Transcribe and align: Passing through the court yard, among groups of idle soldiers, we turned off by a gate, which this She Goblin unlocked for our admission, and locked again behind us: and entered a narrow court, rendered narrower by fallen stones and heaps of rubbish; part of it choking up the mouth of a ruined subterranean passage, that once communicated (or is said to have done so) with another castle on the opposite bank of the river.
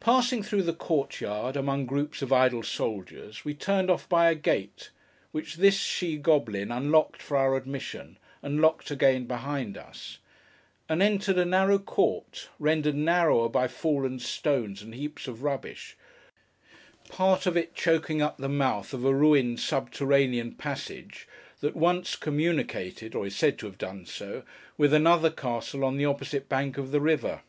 Passing 0.00 0.42
through 0.42 0.62
the 0.62 0.72
court 0.72 1.20
yard, 1.20 1.54
among 1.54 1.84
groups 1.84 2.22
of 2.22 2.32
idle 2.32 2.62
soldiers, 2.62 3.44
we 3.44 3.52
turned 3.52 3.90
off 3.90 4.08
by 4.08 4.30
a 4.30 4.34
gate, 4.34 4.88
which 5.32 5.56
this 5.56 5.76
She 5.78 6.16
Goblin 6.16 6.72
unlocked 6.72 7.20
for 7.20 7.36
our 7.36 7.54
admission, 7.54 8.16
and 8.40 8.62
locked 8.62 8.90
again 8.90 9.26
behind 9.26 9.76
us: 9.76 10.16
and 10.88 11.02
entered 11.02 11.36
a 11.36 11.44
narrow 11.44 11.78
court, 11.78 12.48
rendered 12.58 12.94
narrower 12.94 13.50
by 13.50 13.68
fallen 13.68 14.18
stones 14.18 14.80
and 14.80 14.94
heaps 14.94 15.28
of 15.28 15.42
rubbish; 15.42 15.94
part 17.10 17.44
of 17.44 17.54
it 17.54 17.74
choking 17.74 18.22
up 18.22 18.38
the 18.38 18.48
mouth 18.48 18.94
of 18.94 19.04
a 19.04 19.14
ruined 19.14 19.60
subterranean 19.60 20.52
passage, 20.54 21.28
that 21.60 21.76
once 21.76 22.16
communicated 22.16 23.14
(or 23.14 23.26
is 23.26 23.36
said 23.36 23.58
to 23.58 23.66
have 23.66 23.76
done 23.76 24.06
so) 24.06 24.42
with 24.78 24.94
another 24.94 25.28
castle 25.28 25.84
on 25.84 25.98
the 25.98 26.06
opposite 26.06 26.48
bank 26.48 26.78
of 26.78 26.92
the 26.92 27.00
river. 27.02 27.42